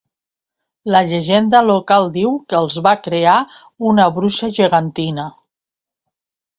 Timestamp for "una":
3.93-4.11